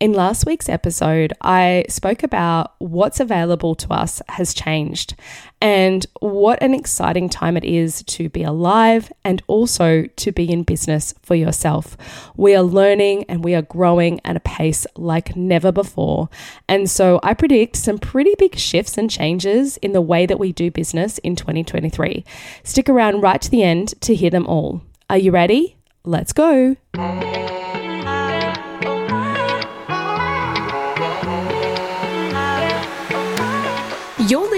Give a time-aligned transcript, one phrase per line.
[0.00, 5.14] In last week's episode, I spoke about what's available to us has changed
[5.60, 10.62] and what an exciting time it is to be alive and also to be in
[10.62, 11.98] business for yourself.
[12.34, 16.30] We are learning and we are growing at a pace like never before.
[16.66, 20.50] And so I predict some pretty big shifts and changes in the way that we
[20.50, 22.24] do business in 2023.
[22.64, 24.80] Stick around right to the end to hear them all.
[25.10, 25.76] Are you ready?
[26.04, 26.76] Let's go.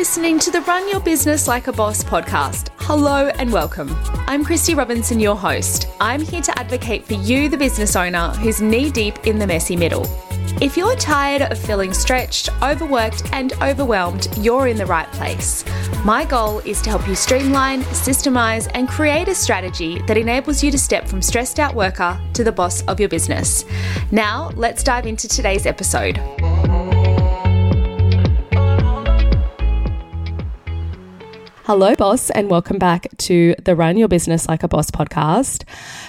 [0.03, 2.71] Listening to the Run Your Business Like a Boss podcast.
[2.79, 3.89] Hello and welcome.
[4.27, 5.87] I'm Christy Robinson, your host.
[6.01, 9.77] I'm here to advocate for you, the business owner who's knee deep in the messy
[9.77, 10.05] middle.
[10.61, 15.65] If you're tired of feeling stretched, overworked, and overwhelmed, you're in the right place.
[16.05, 20.73] My goal is to help you streamline, systemize, and create a strategy that enables you
[20.73, 23.65] to step from stressed out worker to the boss of your business.
[24.11, 26.21] Now, let's dive into today's episode.
[31.65, 35.63] Hello, boss, and welcome back to the Run Your Business Like a Boss podcast.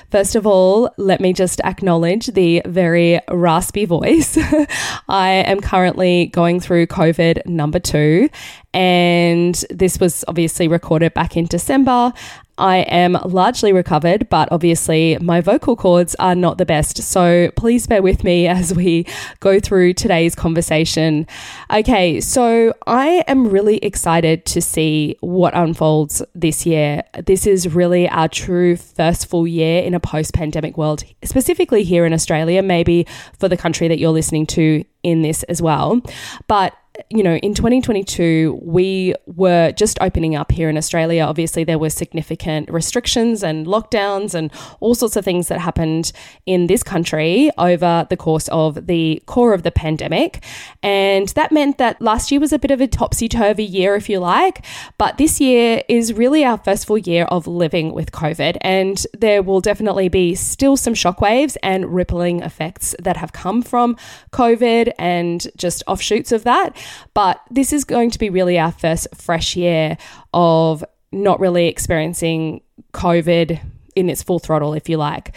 [0.10, 4.36] First of all, let me just acknowledge the very raspy voice.
[5.08, 8.32] I am currently going through COVID number two,
[8.74, 12.14] and this was obviously recorded back in December.
[12.58, 16.98] I am largely recovered, but obviously my vocal cords are not the best.
[17.02, 19.08] So please bear with me as we
[19.40, 21.26] go through today's conversation.
[21.74, 27.04] Okay, so I am really excited to see what unfolds this year.
[27.26, 32.06] This is really our true first full year in a post pandemic world, specifically here
[32.06, 33.08] in Australia, maybe
[33.40, 36.02] for the country that you're listening to in this as well.
[36.48, 36.74] But
[37.10, 41.24] you know, in 2022, we were just opening up here in Australia.
[41.24, 46.12] Obviously, there were significant restrictions and lockdowns and all sorts of things that happened
[46.46, 50.44] in this country over the course of the core of the pandemic.
[50.84, 54.08] And that meant that last year was a bit of a topsy turvy year, if
[54.08, 54.64] you like.
[55.00, 58.58] But this year is really our first full year of living with COVID.
[58.62, 63.98] And there will definitely be still some shockwaves and rippling effects that have come from
[64.32, 66.78] COVID and just offshoots of that.
[67.14, 69.98] But this is going to be really our first fresh year
[70.34, 72.62] of not really experiencing
[72.94, 73.60] COVID
[73.96, 75.36] in its full throttle, if you like.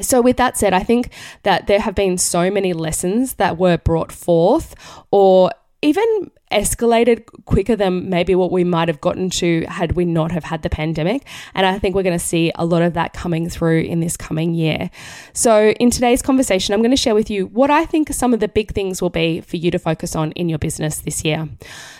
[0.00, 1.10] So, with that said, I think
[1.42, 4.74] that there have been so many lessons that were brought forth,
[5.10, 5.50] or
[5.80, 10.44] even escalated quicker than maybe what we might have gotten to had we not have
[10.44, 11.26] had the pandemic.
[11.54, 14.16] And i think we're going to see a lot of that coming through in this
[14.16, 14.90] coming year.
[15.32, 18.40] So in today's conversation i'm going to share with you what i think some of
[18.40, 21.48] the big things will be for you to focus on in your business this year.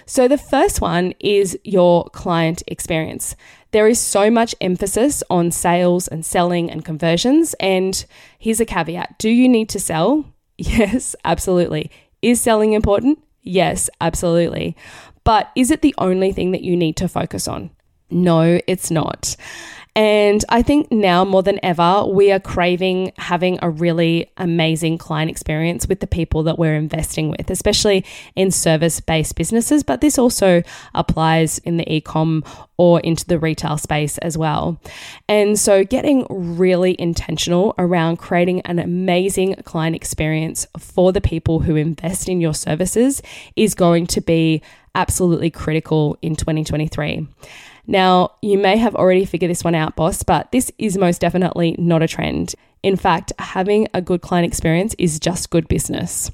[0.07, 3.35] So the first one is your client experience.
[3.73, 8.05] There is so much emphasis on sales and selling and conversions and
[8.39, 9.19] here's a caveat.
[9.19, 10.25] Do you need to sell?
[10.59, 11.91] Yes absolutely.
[12.23, 14.77] Is selling important Yes, absolutely.
[15.23, 17.71] But is it the only thing that you need to focus on?
[18.11, 19.37] No, it's not.
[19.97, 25.31] And I think now more than ever, we are craving having a really amazing client
[25.31, 28.05] experience with the people that we're investing with, especially
[28.35, 29.83] in service based businesses.
[29.83, 30.63] But this also
[30.95, 32.45] applies in the e com
[32.77, 34.79] or into the retail space as well.
[35.31, 41.75] And so, getting really intentional around creating an amazing client experience for the people who
[41.75, 43.23] invest in your services
[43.57, 44.61] is going to be
[44.95, 47.27] absolutely critical in 2023.
[47.87, 51.77] Now, you may have already figured this one out, boss, but this is most definitely
[51.79, 52.55] not a trend.
[52.83, 56.31] In fact, having a good client experience is just good business.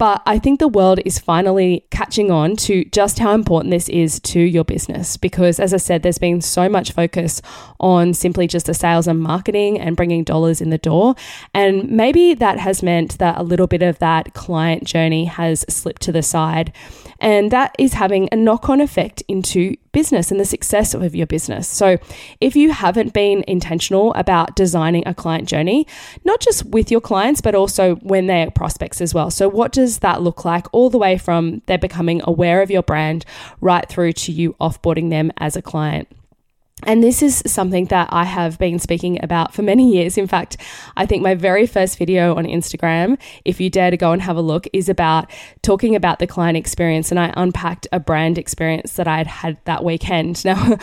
[0.00, 4.18] But I think the world is finally catching on to just how important this is
[4.20, 7.42] to your business because, as I said, there's been so much focus
[7.78, 11.16] on simply just the sales and marketing and bringing dollars in the door.
[11.52, 16.00] And maybe that has meant that a little bit of that client journey has slipped
[16.02, 16.72] to the side.
[17.20, 21.26] And that is having a knock on effect into business and the success of your
[21.26, 21.68] business.
[21.68, 21.98] So,
[22.40, 25.86] if you haven't been intentional about designing a client journey,
[26.24, 29.30] not just with your clients, but also when they're prospects as well.
[29.30, 32.82] So, what does that look like all the way from they're becoming aware of your
[32.82, 33.24] brand
[33.60, 36.08] right through to you offboarding them as a client?
[36.84, 40.16] And this is something that I have been speaking about for many years.
[40.16, 40.56] In fact,
[40.96, 44.36] I think my very first video on Instagram, if you dare to go and have
[44.36, 45.30] a look, is about
[45.62, 47.10] talking about the client experience.
[47.10, 50.42] And I unpacked a brand experience that I had had that weekend.
[50.50, 50.78] Now,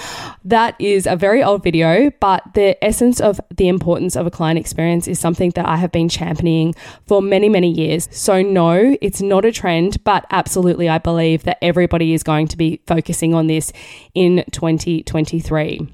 [0.45, 4.57] that is a very old video, but the essence of the importance of a client
[4.57, 6.73] experience is something that I have been championing
[7.05, 8.07] for many, many years.
[8.11, 12.57] So, no, it's not a trend, but absolutely, I believe that everybody is going to
[12.57, 13.73] be focusing on this
[14.13, 15.86] in 2023.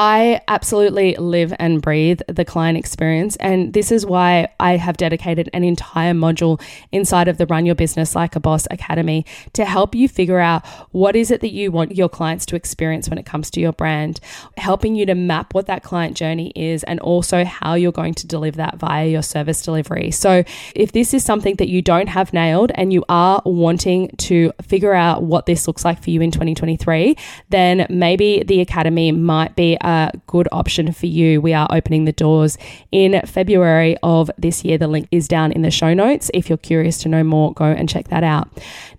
[0.00, 3.34] I absolutely live and breathe the client experience.
[3.40, 6.62] And this is why I have dedicated an entire module
[6.92, 10.64] inside of the Run Your Business Like a Boss Academy to help you figure out
[10.92, 13.72] what is it that you want your clients to experience when it comes to your
[13.72, 14.20] brand,
[14.56, 18.26] helping you to map what that client journey is and also how you're going to
[18.28, 20.12] deliver that via your service delivery.
[20.12, 20.44] So
[20.76, 24.94] if this is something that you don't have nailed and you are wanting to figure
[24.94, 27.16] out what this looks like for you in 2023,
[27.48, 31.40] then maybe the Academy might be a good option for you.
[31.40, 32.58] We are opening the doors
[32.92, 34.76] in February of this year.
[34.76, 36.30] The link is down in the show notes.
[36.34, 38.50] If you're curious to know more, go and check that out.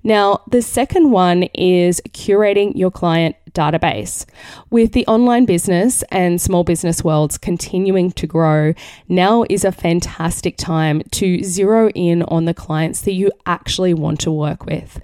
[0.03, 4.25] Now, the second one is curating your client database.
[4.69, 8.73] With the online business and small business worlds continuing to grow,
[9.07, 14.19] now is a fantastic time to zero in on the clients that you actually want
[14.21, 14.99] to work with.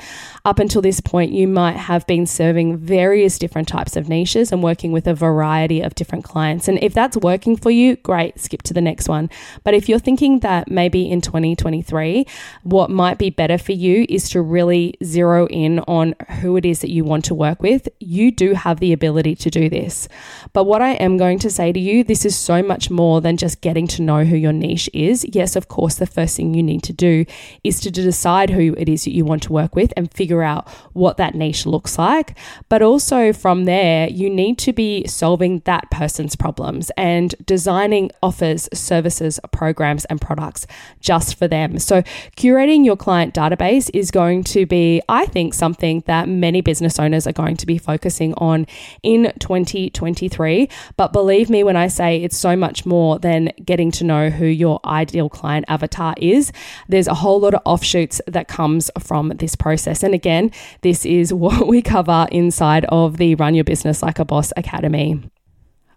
[0.46, 4.62] Up until this point, you might have been serving various different types of niches and
[4.62, 6.68] working with a variety of different clients.
[6.68, 9.30] And if that's working for you, great, skip to the next one.
[9.64, 12.28] But if you're thinking that maybe in 2023,
[12.62, 16.82] what might be better for you is to really zero in on who it is
[16.82, 20.08] that you want to work with, you do have the ability to do this.
[20.54, 23.38] But what I am going to say to you, this is so much more than
[23.38, 25.26] just getting to know who your niche is.
[25.32, 27.26] Yes, of course, the first thing you need to do
[27.64, 30.68] is to decide who it is that you want to work with and figure out
[30.94, 32.38] what that niche looks like.
[32.70, 38.70] But also from there, you need to be solving that person's problems and designing offers,
[38.74, 40.68] services, programs, and products
[41.00, 41.80] just for them.
[41.80, 42.02] So,
[42.38, 44.75] curating your client database is going to be,
[45.10, 48.68] I think, something that many business owners are going to be focusing on
[49.04, 50.70] in 2023.
[50.98, 54.46] But believe me when I say it's so much more than getting to know who
[54.46, 56.52] your ideal client avatar is.
[56.88, 60.04] There's a whole lot of offshoots that comes from this process.
[60.04, 60.52] And again,
[60.82, 65.30] this is what we cover inside of the Run Your Business Like a Boss Academy.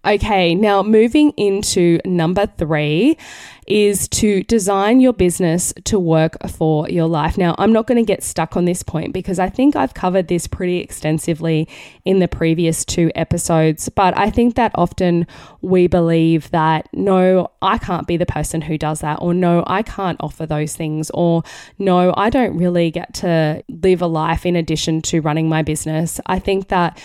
[0.07, 3.19] Okay, now moving into number three
[3.67, 7.37] is to design your business to work for your life.
[7.37, 10.29] Now, I'm not going to get stuck on this point because I think I've covered
[10.29, 11.69] this pretty extensively
[12.07, 15.27] in the previous two episodes, but I think that often
[15.61, 19.83] we believe that no, I can't be the person who does that, or no, I
[19.83, 21.43] can't offer those things, or
[21.79, 26.21] no, I don't really get to live a life in addition to running my business.
[26.25, 26.99] I think that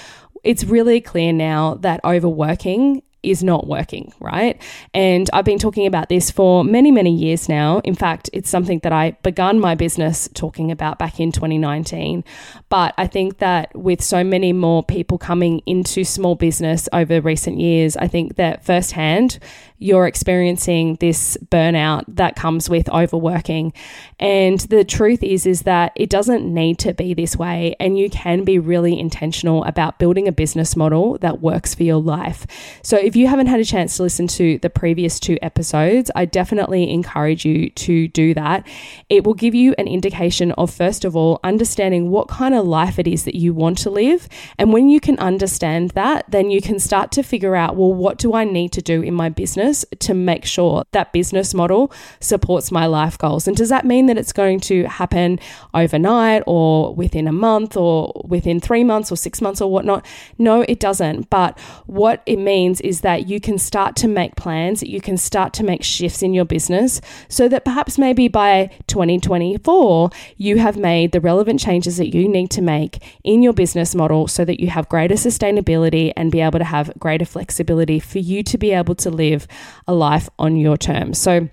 [0.43, 4.61] it's really clear now that overworking is not working, right?
[4.93, 7.79] And I've been talking about this for many, many years now.
[7.79, 12.23] In fact, it's something that I began my business talking about back in 2019.
[12.69, 17.59] But I think that with so many more people coming into small business over recent
[17.59, 19.39] years, I think that firsthand,
[19.83, 23.73] you're experiencing this burnout that comes with overworking.
[24.17, 28.09] And the truth is is that it doesn't need to be this way and you
[28.09, 32.47] can be really intentional about building a business model that works for your life.
[32.81, 36.25] So if you haven't had a chance to listen to the previous two episodes, I
[36.25, 38.67] definitely encourage you to do that.
[39.09, 42.99] It will give you an indication of first of all understanding what kind of life
[42.99, 44.27] it is that you want to live.
[44.57, 48.17] And when you can understand that, then you can start to figure out, well, what
[48.17, 52.71] do I need to do in my business to make sure that business model supports
[52.71, 53.47] my life goals.
[53.47, 55.39] And does that mean that it's going to happen
[55.73, 60.05] overnight or within a month or within three months or six months or whatnot?
[60.37, 61.29] No, it doesn't.
[61.29, 65.53] But what it means is that you can start to make plans, you can start
[65.53, 71.11] to make shifts in your business so that perhaps maybe by 2024, you have made
[71.11, 74.69] the relevant changes that you need to make in your business model so that you
[74.69, 78.95] have greater sustainability and be able to have greater flexibility for you to be able
[78.95, 79.47] to live
[79.87, 81.19] a life on your terms.
[81.19, 81.49] So,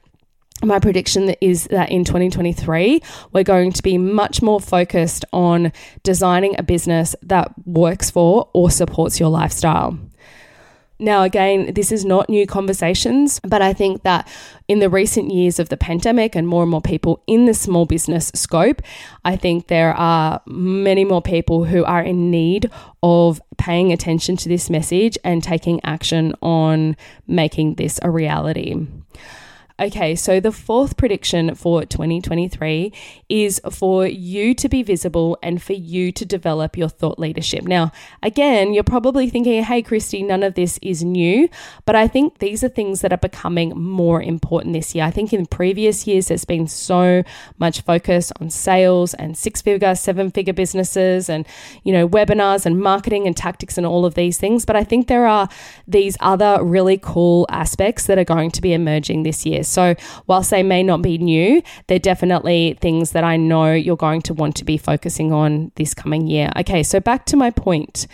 [0.63, 3.01] my prediction is that in 2023,
[3.33, 5.73] we're going to be much more focused on
[6.03, 9.99] designing a business that works for or supports your lifestyle.
[11.01, 14.29] Now, again, this is not new conversations, but I think that
[14.69, 17.87] in the recent years of the pandemic and more and more people in the small
[17.87, 18.83] business scope,
[19.25, 22.71] I think there are many more people who are in need
[23.03, 28.87] of paying attention to this message and taking action on making this a reality.
[29.81, 32.93] Okay, so the fourth prediction for 2023
[33.31, 37.65] is for you to be visible and for you to develop your thought leadership.
[37.65, 37.91] Now,
[38.23, 41.49] again, you're probably thinking, hey, Christy, none of this is new,
[41.87, 45.07] but I think these are things that are becoming more important this year.
[45.07, 47.23] I think in previous years, there's been so
[47.59, 51.47] much focus on sales and six figure, seven figure businesses and,
[51.85, 54.67] you know, webinars and marketing and tactics and all of these things.
[54.67, 55.49] But I think there are
[55.89, 59.65] these other really cool aspects that are going to be emerging this year.
[59.71, 59.95] So,
[60.27, 64.35] whilst they may not be new, they're definitely things that I know you're going to
[64.35, 66.51] want to be focusing on this coming year.
[66.57, 68.07] Okay, so back to my point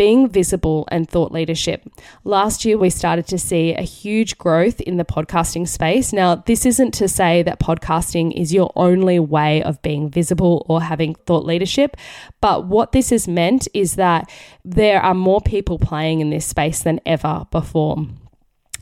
[0.00, 1.86] being visible and thought leadership.
[2.24, 6.10] Last year, we started to see a huge growth in the podcasting space.
[6.10, 10.80] Now, this isn't to say that podcasting is your only way of being visible or
[10.80, 11.98] having thought leadership,
[12.40, 14.30] but what this has meant is that
[14.64, 18.06] there are more people playing in this space than ever before.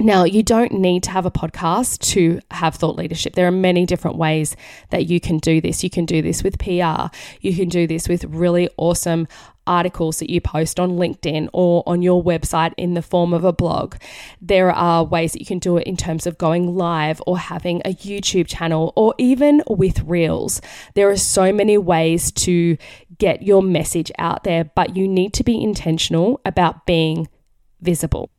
[0.00, 3.34] Now, you don't need to have a podcast to have thought leadership.
[3.34, 4.54] There are many different ways
[4.90, 5.82] that you can do this.
[5.82, 7.08] You can do this with PR.
[7.40, 9.26] You can do this with really awesome
[9.66, 13.52] articles that you post on LinkedIn or on your website in the form of a
[13.52, 13.96] blog.
[14.40, 17.82] There are ways that you can do it in terms of going live or having
[17.84, 20.60] a YouTube channel or even with Reels.
[20.94, 22.76] There are so many ways to
[23.18, 27.28] get your message out there, but you need to be intentional about being
[27.80, 28.30] visible.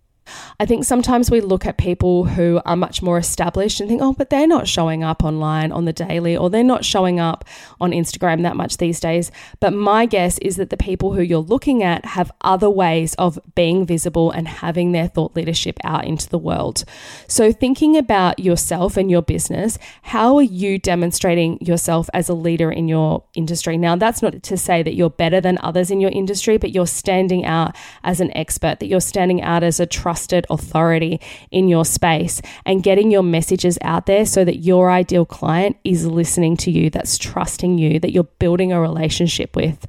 [0.60, 4.14] I think sometimes we look at people who are much more established and think, oh,
[4.14, 7.46] but they're not showing up online on the daily or they're not showing up
[7.80, 9.32] on Instagram that much these days.
[9.60, 13.40] But my guess is that the people who you're looking at have other ways of
[13.56, 16.84] being visible and having their thought leadership out into the world.
[17.28, 22.72] So, thinking about yourself and your business, how are you demonstrating yourself as a leader
[22.72, 23.78] in your industry?
[23.78, 26.88] Now, that's not to say that you're better than others in your industry, but you're
[26.88, 31.70] standing out as an expert, that you're standing out as a trusted trusted authority in
[31.70, 36.58] your space and getting your messages out there so that your ideal client is listening
[36.58, 39.86] to you, that's trusting you, that you're building a relationship with.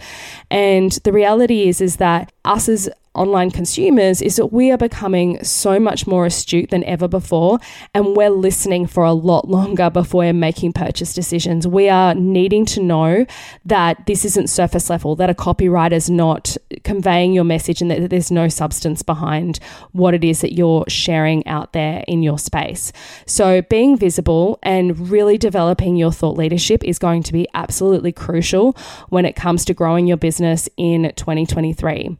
[0.48, 2.88] And the reality is, is that us as
[3.20, 7.58] online consumers is that we are becoming so much more astute than ever before,
[7.92, 11.66] and we're listening for a lot longer before we're making purchase decisions.
[11.68, 13.26] We are needing to know
[13.66, 18.30] that this isn't surface level, that a copywriter's not conveying your message, and that there's
[18.30, 19.58] no substance behind
[19.92, 22.90] what it is that you're sharing out there in your space.
[23.26, 28.74] So, being visible and really developing your thought leadership is going to be absolutely crucial
[29.10, 32.16] when it comes to growing your business in 2023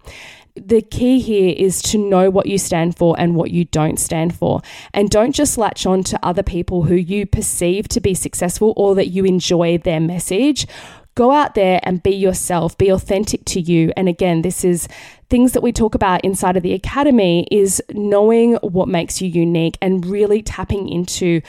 [0.66, 4.34] the key here is to know what you stand for and what you don't stand
[4.34, 4.60] for.
[4.92, 8.94] And don't just latch on to other people who you perceive to be successful or
[8.94, 10.66] that you enjoy their message.
[11.14, 13.92] Go out there and be yourself, be authentic to you.
[13.96, 14.88] And again, this is
[15.28, 19.76] things that we talk about inside of the academy is knowing what makes you unique
[19.82, 21.40] and really tapping into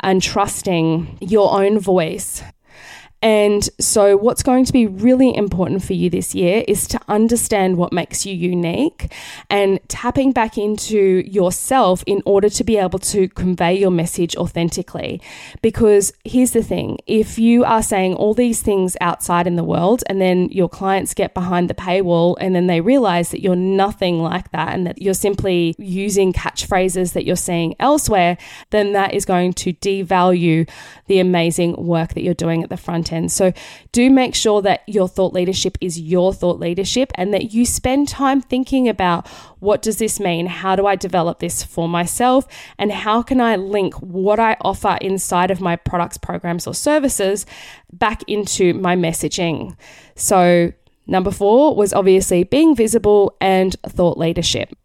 [0.00, 2.42] and trusting your own voice
[3.20, 7.76] and so, what's going to be really important for you this year is to understand
[7.76, 9.12] what makes you unique
[9.50, 15.20] and tapping back into yourself in order to be able to convey your message authentically.
[15.62, 20.04] Because here's the thing if you are saying all these things outside in the world
[20.06, 24.22] and then your clients get behind the paywall and then they realize that you're nothing
[24.22, 28.38] like that and that you're simply using catchphrases that you're seeing elsewhere,
[28.70, 30.68] then that is going to devalue
[31.08, 33.52] the amazing work that you're doing at the front So
[33.92, 38.08] do make sure that your thought leadership is your thought leadership and that you spend
[38.08, 39.26] time thinking about
[39.60, 40.46] what does this mean?
[40.46, 42.46] How do I develop this for myself?
[42.78, 47.46] And how can I link what I offer inside of my products, programs, or services
[47.92, 49.76] back into my messaging?
[50.14, 50.72] So,
[51.06, 54.77] number four was obviously being visible and thought leadership.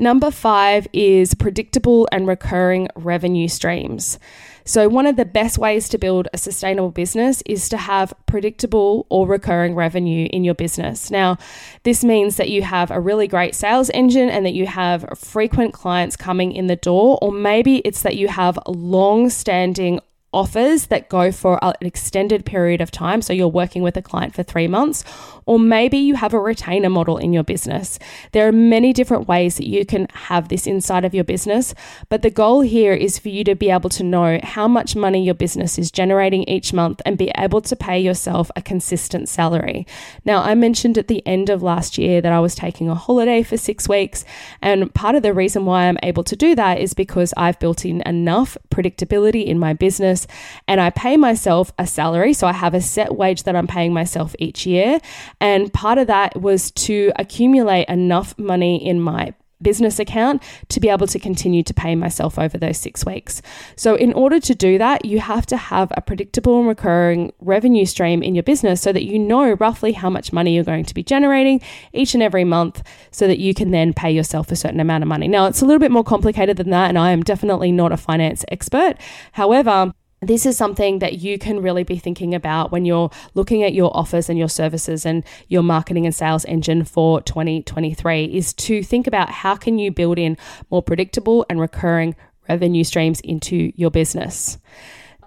[0.00, 4.18] Number five is predictable and recurring revenue streams.
[4.64, 9.04] So, one of the best ways to build a sustainable business is to have predictable
[9.10, 11.10] or recurring revenue in your business.
[11.10, 11.36] Now,
[11.82, 15.74] this means that you have a really great sales engine and that you have frequent
[15.74, 20.00] clients coming in the door, or maybe it's that you have long standing
[20.32, 23.20] offers that go for an extended period of time.
[23.20, 25.04] So you're working with a client for three months,
[25.46, 27.98] or maybe you have a retainer model in your business.
[28.32, 31.74] There are many different ways that you can have this inside of your business,
[32.08, 35.24] but the goal here is for you to be able to know how much money
[35.24, 39.86] your business is generating each month and be able to pay yourself a consistent salary.
[40.24, 43.42] Now, I mentioned at the end of last year that I was taking a holiday
[43.42, 44.24] for six weeks,
[44.62, 47.84] and part of the reason why I'm able to do that is because I've built
[47.84, 50.19] in enough predictability in my business
[50.68, 52.32] and I pay myself a salary.
[52.32, 55.00] So I have a set wage that I'm paying myself each year.
[55.40, 60.88] And part of that was to accumulate enough money in my business account to be
[60.88, 63.42] able to continue to pay myself over those six weeks.
[63.76, 67.84] So, in order to do that, you have to have a predictable and recurring revenue
[67.84, 70.94] stream in your business so that you know roughly how much money you're going to
[70.94, 71.60] be generating
[71.92, 75.08] each and every month so that you can then pay yourself a certain amount of
[75.08, 75.28] money.
[75.28, 77.96] Now, it's a little bit more complicated than that, and I am definitely not a
[77.96, 78.94] finance expert.
[79.32, 83.72] However, this is something that you can really be thinking about when you're looking at
[83.72, 88.82] your offers and your services and your marketing and sales engine for 2023 is to
[88.82, 90.36] think about how can you build in
[90.70, 92.14] more predictable and recurring
[92.48, 94.58] revenue streams into your business.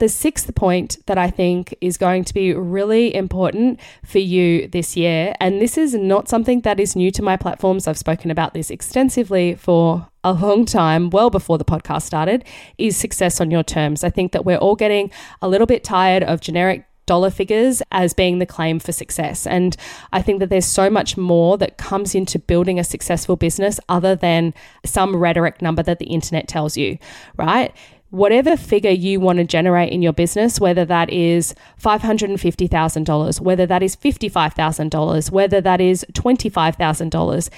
[0.04, 4.98] The sixth point that I think is going to be really important for you this
[4.98, 8.54] year, and this is not something that is new to my platforms, I've spoken about
[8.54, 12.44] this extensively for a long time, well before the podcast started,
[12.78, 14.04] is success on your terms.
[14.04, 15.10] I think that we're all getting
[15.42, 19.48] a little bit tired of generic dollar figures as being the claim for success.
[19.48, 19.78] And
[20.12, 24.18] I think that there's so much more that comes into building a successful business other
[24.18, 24.54] than
[24.86, 26.98] some rhetoric number that the internet tells you,
[27.38, 27.74] right?
[28.14, 33.82] Whatever figure you want to generate in your business, whether that is $550,000, whether that
[33.82, 37.50] is $55,000, whether that is $25,000,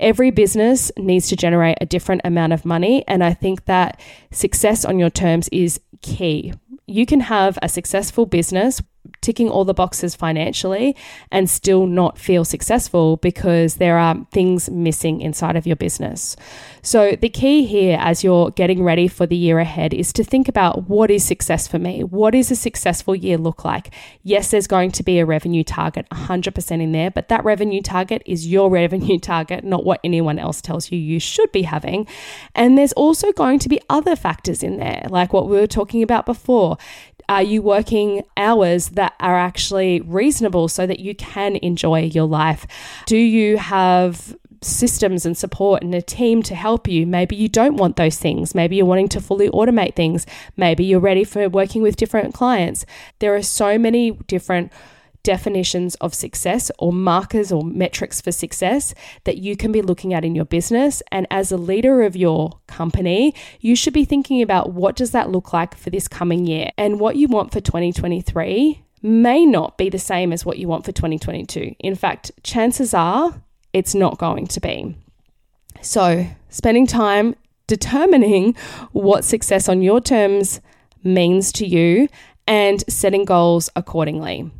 [0.00, 3.04] every business needs to generate a different amount of money.
[3.06, 4.00] And I think that
[4.30, 6.54] success on your terms is key
[6.88, 8.80] you can have a successful business
[9.20, 10.96] ticking all the boxes financially
[11.30, 16.36] and still not feel successful because there are things missing inside of your business.
[16.82, 20.48] So, the key here as you're getting ready for the year ahead is to think
[20.48, 22.04] about what is success for me?
[22.04, 23.92] What is a successful year look like?
[24.22, 28.22] Yes, there's going to be a revenue target 100% in there, but that revenue target
[28.24, 32.06] is your revenue target, not what anyone else tells you you should be having.
[32.54, 36.02] And there's also going to be other factors in there, like what we were talking
[36.02, 36.78] about before
[37.28, 42.66] are you working hours that are actually reasonable so that you can enjoy your life?
[43.06, 47.06] Do you have systems and support and a team to help you.
[47.06, 48.54] Maybe you don't want those things.
[48.54, 50.26] Maybe you're wanting to fully automate things.
[50.56, 52.84] Maybe you're ready for working with different clients.
[53.20, 54.72] There are so many different
[55.22, 58.94] definitions of success or markers or metrics for success
[59.24, 61.02] that you can be looking at in your business.
[61.12, 65.30] And as a leader of your company you should be thinking about what does that
[65.30, 66.70] look like for this coming year?
[66.76, 70.84] And what you want for 2023 may not be the same as what you want
[70.84, 74.96] for 2022 in fact chances are it's not going to be.
[75.82, 77.34] So spending time
[77.66, 78.54] determining
[78.92, 80.60] what success on your terms
[81.04, 82.08] means to you
[82.46, 84.50] and setting goals accordingly.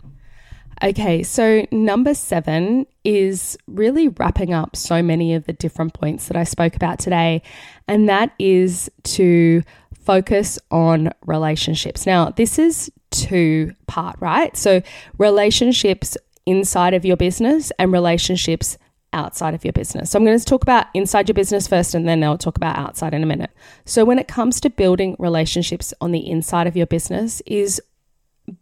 [0.83, 6.37] Okay, so number seven is really wrapping up so many of the different points that
[6.37, 7.43] I spoke about today,
[7.89, 9.63] and that is to
[10.05, 12.07] focus on relationships.
[12.07, 14.57] Now, this is two part, right?
[14.57, 14.83] So,
[15.19, 16.17] relationships
[16.47, 18.79] inside of your business and relationships
[19.13, 20.11] outside of your business.
[20.11, 22.79] So I'm going to talk about inside your business first and then I'll talk about
[22.79, 23.51] outside in a minute.
[23.85, 27.81] So when it comes to building relationships on the inside of your business is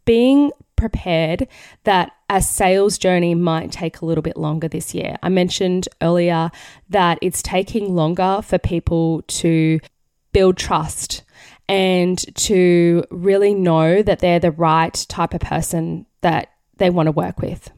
[0.05, 1.49] being prepared
[1.85, 5.17] that a sales journey might take a little bit longer this year.
[5.23, 6.51] I mentioned earlier
[6.91, 9.81] that it's taking longer for people to
[10.33, 11.23] build trust
[11.69, 17.13] and to really know that they're the right type of person that they want to
[17.13, 17.71] work with.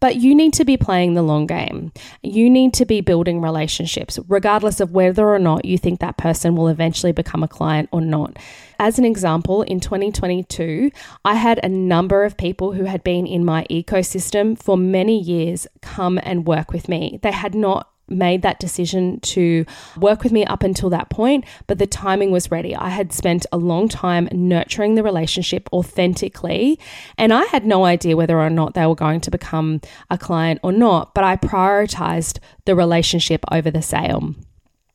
[0.00, 1.92] But you need to be playing the long game.
[2.22, 6.54] You need to be building relationships, regardless of whether or not you think that person
[6.54, 8.36] will eventually become a client or not.
[8.78, 10.90] As an example, in 2022,
[11.24, 15.66] I had a number of people who had been in my ecosystem for many years
[15.82, 17.18] come and work with me.
[17.22, 19.64] They had not made that decision to
[19.96, 22.74] work with me up until that point, but the timing was ready.
[22.74, 26.78] I had spent a long time nurturing the relationship authentically,
[27.16, 30.60] and I had no idea whether or not they were going to become a client
[30.62, 34.34] or not, but I prioritized the relationship over the sale.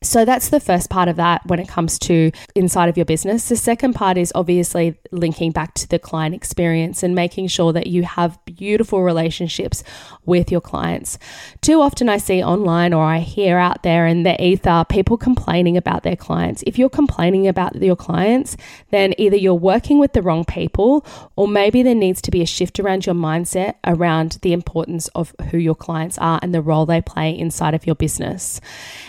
[0.04, 3.48] So that's the first part of that when it comes to inside of your business.
[3.48, 7.86] The second part is obviously linking back to the client experience and making sure that
[7.86, 9.82] you have beautiful relationships
[10.26, 11.18] with your clients.
[11.62, 15.76] Too often I see online or I hear out there in the ether people complaining
[15.78, 16.62] about their clients.
[16.66, 18.58] If you're complaining about your clients,
[18.90, 22.46] then either you're working with the wrong people or maybe there needs to be a
[22.46, 26.84] shift around your mindset around the importance of who your clients are and the role
[26.84, 28.60] they play inside of your business.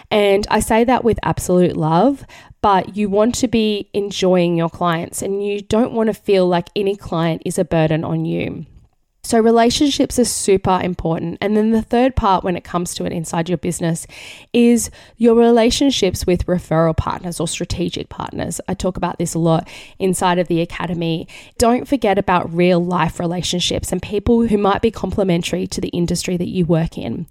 [0.10, 2.26] And I say that with absolute love,
[2.62, 6.69] but you want to be enjoying your clients and you don't want to feel like
[6.76, 8.65] any client is a burden on you.
[9.26, 11.39] So, relationships are super important.
[11.41, 14.06] And then the third part, when it comes to it inside your business,
[14.54, 18.62] is your relationships with referral partners or strategic partners.
[18.67, 19.67] I talk about this a lot
[19.98, 21.28] inside of the academy.
[21.58, 26.38] Don't forget about real life relationships and people who might be complementary to the industry
[26.38, 27.26] that you work in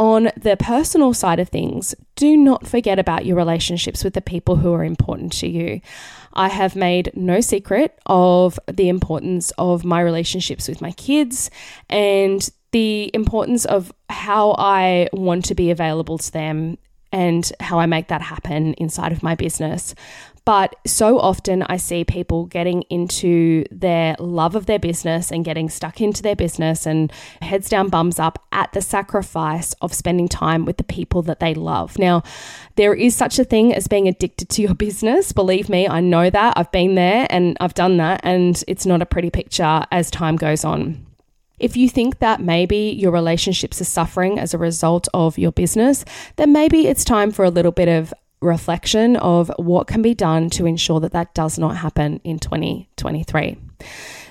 [0.00, 4.56] on the personal side of things, do not forget about your relationships with the people
[4.56, 5.82] who are important to you.
[6.32, 11.50] I have made no secret of the importance of my relationships with my kids
[11.90, 16.78] and the importance of how I want to be available to them
[17.12, 19.94] and how I make that happen inside of my business.
[20.44, 25.68] But so often I see people getting into their love of their business and getting
[25.68, 30.64] stuck into their business and heads down, bums up at the sacrifice of spending time
[30.64, 31.98] with the people that they love.
[31.98, 32.22] Now,
[32.76, 35.32] there is such a thing as being addicted to your business.
[35.32, 36.54] Believe me, I know that.
[36.56, 40.36] I've been there and I've done that, and it's not a pretty picture as time
[40.36, 41.06] goes on.
[41.60, 46.06] If you think that maybe your relationships are suffering as a result of your business,
[46.36, 50.50] then maybe it's time for a little bit of reflection of what can be done
[50.50, 53.58] to ensure that that does not happen in 2023.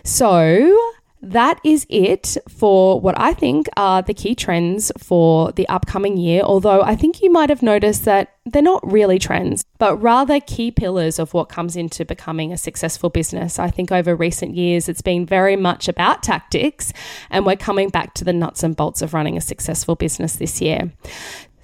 [0.04, 0.78] So,
[1.22, 6.42] that is it for what I think are the key trends for the upcoming year.
[6.44, 10.72] Although I think you might have noticed that they're not really trends, but rather key
[10.72, 13.60] pillars of what comes into becoming a successful business.
[13.60, 16.94] I think over recent years, it's been very much about tactics,
[17.30, 20.62] and we're coming back to the nuts and bolts of running a successful business this
[20.62, 20.92] year.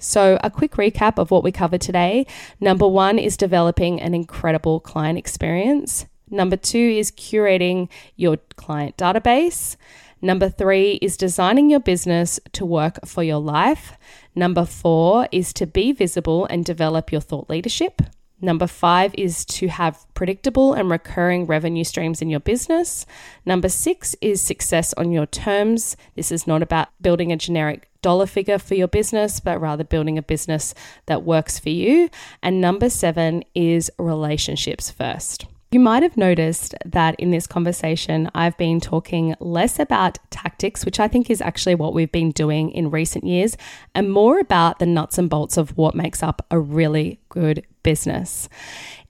[0.06, 2.26] So, a quick recap of what we covered today.
[2.60, 6.06] Number one is developing an incredible client experience.
[6.30, 9.74] Number two is curating your client database.
[10.22, 13.94] Number three is designing your business to work for your life.
[14.34, 18.00] Number four is to be visible and develop your thought leadership.
[18.46, 23.04] Number five is to have predictable and recurring revenue streams in your business.
[23.44, 25.96] Number six is success on your terms.
[26.14, 30.16] This is not about building a generic dollar figure for your business, but rather building
[30.16, 30.74] a business
[31.06, 32.08] that works for you.
[32.40, 35.46] And number seven is relationships first.
[35.72, 41.00] You might have noticed that in this conversation, I've been talking less about tactics, which
[41.00, 43.56] I think is actually what we've been doing in recent years,
[43.92, 48.48] and more about the nuts and bolts of what makes up a really good business.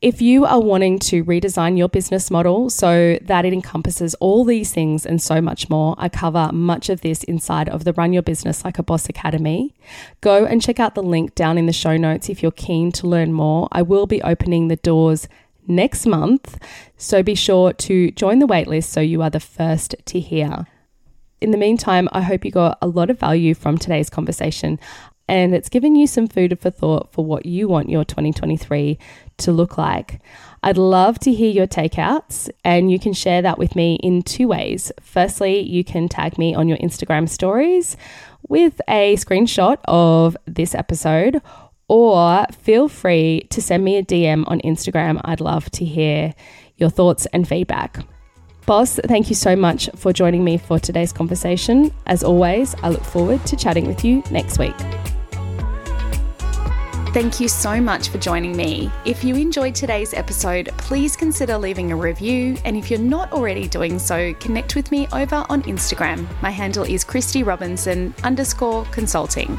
[0.01, 4.73] If you are wanting to redesign your business model so that it encompasses all these
[4.73, 8.23] things and so much more, I cover much of this inside of the Run Your
[8.23, 9.75] Business Like a Boss Academy.
[10.23, 13.07] Go and check out the link down in the show notes if you're keen to
[13.07, 13.69] learn more.
[13.73, 15.29] I will be opening the doors
[15.69, 16.59] next month.
[16.97, 20.67] So be sure to join the waitlist so you are the first to hear.
[21.41, 24.79] In the meantime, I hope you got a lot of value from today's conversation
[25.29, 28.99] and it's given you some food for thought for what you want your 2023
[29.39, 30.21] to look like.
[30.63, 34.49] I'd love to hear your takeouts, and you can share that with me in two
[34.49, 34.93] ways.
[35.01, 37.97] Firstly, you can tag me on your Instagram stories
[38.49, 41.43] with a screenshot of this episode,
[41.89, 45.21] or feel free to send me a DM on Instagram.
[45.25, 46.35] I'd love to hear
[46.77, 48.05] your thoughts and feedback.
[48.67, 51.93] Boss, thank you so much for joining me for today's conversation.
[52.07, 54.75] As always, I look forward to chatting with you next week.
[57.17, 58.91] Thank you so much for joining me.
[59.07, 62.59] If you enjoyed today's episode, please consider leaving a review.
[62.65, 66.27] And if you're not already doing so, connect with me over on Instagram.
[66.43, 69.59] My handle is Christy Robinson underscore consulting.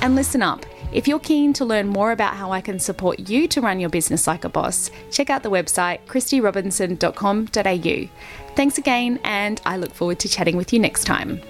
[0.00, 0.64] And listen up.
[0.90, 3.90] If you're keen to learn more about how I can support you to run your
[3.90, 8.54] business like a boss, check out the website christyrobinson.com.au.
[8.54, 11.42] Thanks again, and I look forward to chatting with you next time.